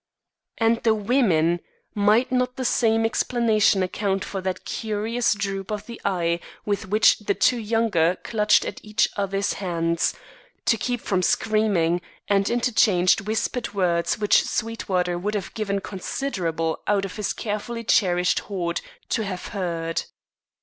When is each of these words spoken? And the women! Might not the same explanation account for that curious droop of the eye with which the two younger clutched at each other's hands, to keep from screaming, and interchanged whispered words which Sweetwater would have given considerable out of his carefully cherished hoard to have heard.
And 0.57 0.81
the 0.81 0.95
women! 0.95 1.59
Might 1.93 2.31
not 2.31 2.55
the 2.55 2.65
same 2.65 3.05
explanation 3.05 3.83
account 3.83 4.25
for 4.25 4.41
that 4.41 4.65
curious 4.65 5.35
droop 5.35 5.69
of 5.69 5.85
the 5.85 6.01
eye 6.03 6.39
with 6.65 6.87
which 6.87 7.19
the 7.19 7.35
two 7.35 7.59
younger 7.59 8.17
clutched 8.23 8.65
at 8.65 8.83
each 8.83 9.09
other's 9.15 9.53
hands, 9.53 10.15
to 10.65 10.75
keep 10.75 11.01
from 11.01 11.21
screaming, 11.21 12.01
and 12.27 12.49
interchanged 12.49 13.27
whispered 13.27 13.75
words 13.75 14.17
which 14.17 14.43
Sweetwater 14.43 15.19
would 15.19 15.35
have 15.35 15.53
given 15.53 15.79
considerable 15.79 16.79
out 16.87 17.05
of 17.05 17.17
his 17.17 17.31
carefully 17.31 17.83
cherished 17.83 18.39
hoard 18.49 18.81
to 19.09 19.23
have 19.23 19.49
heard. 19.49 20.05